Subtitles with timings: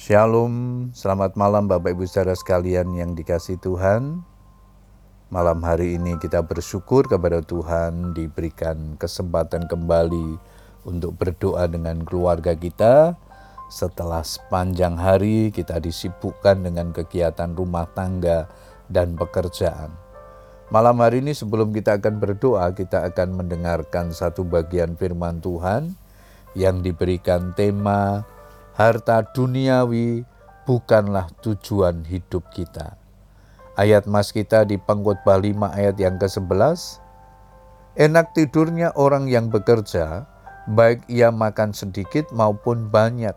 [0.00, 4.24] Shalom, selamat malam Bapak Ibu saudara sekalian yang dikasih Tuhan.
[5.28, 10.40] Malam hari ini kita bersyukur kepada Tuhan diberikan kesempatan kembali
[10.88, 13.12] untuk berdoa dengan keluarga kita.
[13.68, 18.48] Setelah sepanjang hari kita disibukkan dengan kegiatan rumah tangga
[18.88, 19.92] dan pekerjaan.
[20.72, 25.92] Malam hari ini sebelum kita akan berdoa, kita akan mendengarkan satu bagian firman Tuhan
[26.56, 28.24] yang diberikan tema
[28.80, 30.24] harta duniawi
[30.64, 32.96] bukanlah tujuan hidup kita.
[33.76, 36.96] Ayat mas kita di pengkhotbah 5 ayat yang ke-11.
[38.00, 40.24] Enak tidurnya orang yang bekerja,
[40.72, 43.36] baik ia makan sedikit maupun banyak,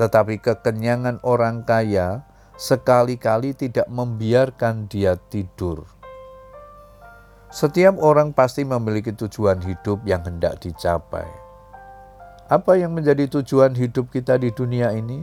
[0.00, 2.24] tetapi kekenyangan orang kaya
[2.56, 5.84] sekali-kali tidak membiarkan dia tidur.
[7.52, 11.49] Setiap orang pasti memiliki tujuan hidup yang hendak dicapai.
[12.50, 15.22] Apa yang menjadi tujuan hidup kita di dunia ini?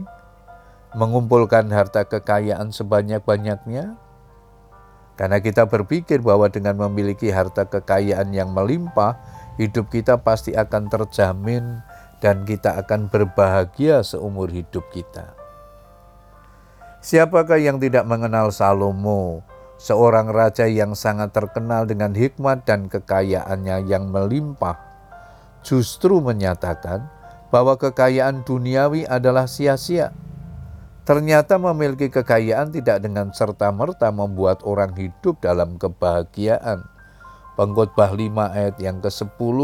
[0.96, 4.00] Mengumpulkan harta kekayaan sebanyak-banyaknya?
[5.12, 9.20] Karena kita berpikir bahwa dengan memiliki harta kekayaan yang melimpah,
[9.60, 11.84] hidup kita pasti akan terjamin
[12.24, 15.36] dan kita akan berbahagia seumur hidup kita.
[17.04, 19.44] Siapakah yang tidak mengenal Salomo,
[19.76, 24.80] seorang raja yang sangat terkenal dengan hikmat dan kekayaannya yang melimpah,
[25.60, 27.17] justru menyatakan
[27.48, 30.12] bahwa kekayaan duniawi adalah sia-sia.
[31.08, 36.84] Ternyata memiliki kekayaan tidak dengan serta-merta membuat orang hidup dalam kebahagiaan.
[37.56, 39.58] Pengkhotbah 5 ayat yang ke-10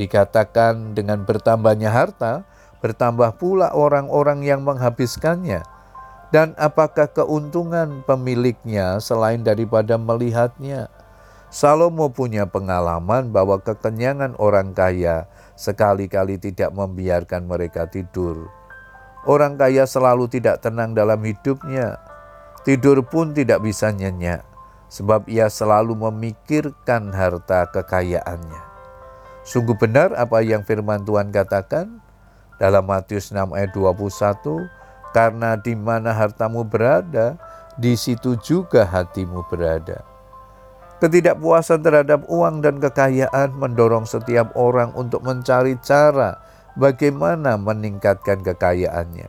[0.00, 2.48] dikatakan dengan bertambahnya harta,
[2.80, 5.60] bertambah pula orang-orang yang menghabiskannya.
[6.32, 10.88] Dan apakah keuntungan pemiliknya selain daripada melihatnya?
[11.52, 18.48] Salomo punya pengalaman bahwa kekenyangan orang kaya sekali-kali tidak membiarkan mereka tidur.
[19.28, 22.00] Orang kaya selalu tidak tenang dalam hidupnya.
[22.64, 24.40] Tidur pun tidak bisa nyenyak,
[24.88, 28.62] sebab ia selalu memikirkan harta kekayaannya.
[29.44, 32.00] Sungguh benar apa yang firman Tuhan katakan
[32.56, 34.72] dalam Matius 6 ayat 21,
[35.12, 37.36] karena di mana hartamu berada,
[37.76, 40.11] di situ juga hatimu berada.
[41.02, 46.38] Ketidakpuasan terhadap uang dan kekayaan mendorong setiap orang untuk mencari cara
[46.78, 49.26] bagaimana meningkatkan kekayaannya.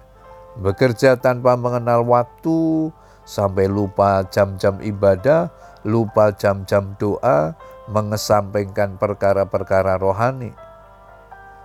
[0.61, 2.93] Bekerja tanpa mengenal waktu,
[3.25, 5.49] sampai lupa jam-jam ibadah,
[5.81, 7.57] lupa jam-jam doa,
[7.89, 10.53] mengesampingkan perkara-perkara rohani.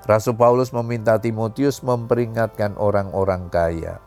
[0.09, 4.01] Rasul Paulus meminta Timotius memperingatkan orang-orang kaya.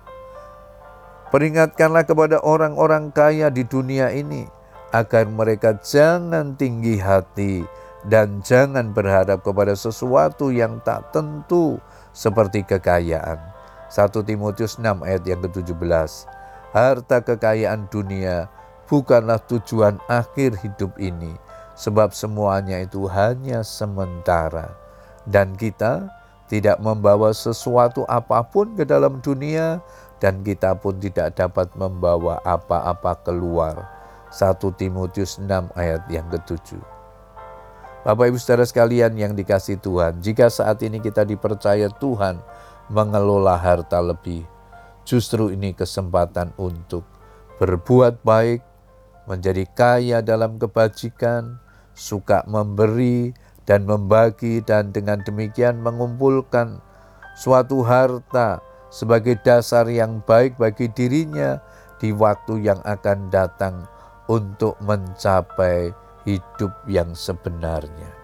[1.30, 4.50] Peringatkanlah kepada orang-orang kaya di dunia ini
[4.92, 7.64] agar mereka jangan tinggi hati
[8.08, 11.80] dan jangan berharap kepada sesuatu yang tak tentu
[12.12, 13.40] seperti kekayaan.
[13.92, 16.12] 1 Timotius 6 ayat yang ke-17.
[16.72, 18.48] Harta kekayaan dunia
[18.88, 21.36] bukanlah tujuan akhir hidup ini,
[21.76, 24.72] sebab semuanya itu hanya sementara.
[25.28, 26.08] Dan kita
[26.48, 29.84] tidak membawa sesuatu apa pun ke dalam dunia,
[30.24, 34.01] dan kita pun tidak dapat membawa apa-apa keluar
[34.32, 36.80] 1 Timotius 6 ayat yang ketujuh.
[38.02, 42.42] Bapak Ibu Saudara sekalian yang dikasih Tuhan, jika saat ini kita dipercaya Tuhan
[42.90, 44.42] mengelola harta lebih,
[45.06, 47.06] justru ini kesempatan untuk
[47.62, 48.66] berbuat baik,
[49.30, 51.62] menjadi kaya dalam kebajikan,
[51.94, 53.38] suka memberi
[53.70, 56.82] dan membagi dan dengan demikian mengumpulkan
[57.38, 61.62] suatu harta sebagai dasar yang baik bagi dirinya
[62.02, 63.86] di waktu yang akan datang
[64.32, 65.92] untuk mencapai
[66.24, 68.16] hidup yang sebenarnya.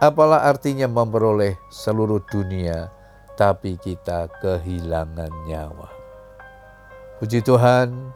[0.00, 2.88] Apalah artinya memperoleh seluruh dunia,
[3.36, 5.92] tapi kita kehilangan nyawa.
[7.20, 8.10] Puji Tuhan,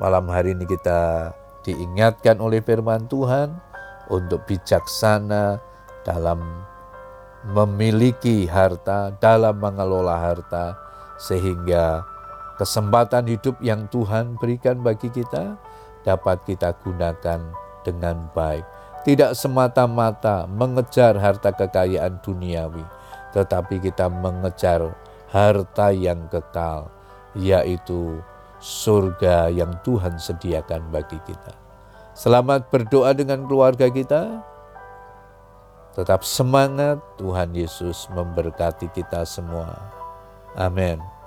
[0.00, 1.30] malam hari ini kita
[1.62, 3.54] diingatkan oleh firman Tuhan
[4.10, 5.62] untuk bijaksana
[6.02, 6.42] dalam
[7.54, 10.74] memiliki harta, dalam mengelola harta,
[11.22, 12.02] sehingga
[12.58, 15.54] kesempatan hidup yang Tuhan berikan bagi kita
[16.02, 17.40] dapat kita gunakan
[17.82, 18.64] dengan baik.
[19.02, 22.86] Tidak semata-mata mengejar harta kekayaan duniawi,
[23.34, 24.94] tetapi kita mengejar
[25.34, 26.86] harta yang kekal,
[27.34, 28.22] yaitu
[28.62, 31.50] surga yang Tuhan sediakan bagi kita.
[32.14, 34.44] Selamat berdoa dengan keluarga kita.
[35.98, 39.76] Tetap semangat, Tuhan Yesus memberkati kita semua.
[40.54, 41.21] Amin.